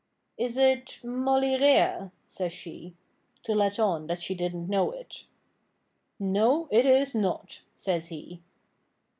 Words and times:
'Is 0.35 0.57
it 0.57 0.99
Mollyrea?' 1.03 2.11
says 2.25 2.51
she 2.51 2.95
to 3.43 3.53
let 3.53 3.77
on 3.77 4.07
that 4.07 4.19
she 4.19 4.33
didn't 4.33 4.67
know 4.67 4.89
it. 4.89 5.25
'No, 6.19 6.67
it 6.71 6.87
is 6.87 7.13
not,' 7.13 7.61
says 7.75 8.07
he. 8.07 8.41